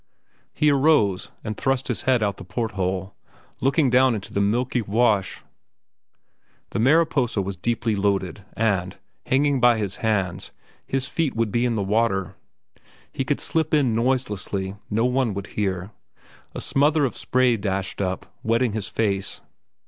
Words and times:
He 0.51 0.71
arose 0.71 1.29
and 1.43 1.55
thrust 1.55 1.87
his 1.87 2.01
head 2.01 2.23
out 2.23 2.37
the 2.37 2.43
port 2.43 2.71
hole, 2.71 3.13
looking 3.59 3.91
down 3.91 4.15
into 4.15 4.33
the 4.33 4.41
milky 4.41 4.81
wash. 4.81 5.43
The 6.71 6.79
Mariposa 6.79 7.39
was 7.39 7.55
deeply 7.55 7.95
loaded, 7.95 8.43
and, 8.57 8.97
hanging 9.27 9.59
by 9.59 9.77
his 9.77 9.97
hands, 9.97 10.53
his 10.87 11.07
feet 11.07 11.35
would 11.35 11.51
be 11.51 11.65
in 11.67 11.75
the 11.75 11.83
water. 11.83 12.35
He 13.11 13.23
could 13.23 13.39
slip 13.39 13.75
in 13.75 13.93
noiselessly. 13.93 14.75
No 14.89 15.05
one 15.05 15.35
would 15.35 15.45
hear. 15.53 15.91
A 16.55 16.61
smother 16.61 17.05
of 17.05 17.15
spray 17.15 17.55
dashed 17.55 18.01
up, 18.01 18.25
wetting 18.41 18.73
his 18.73 18.87
face. 18.87 19.39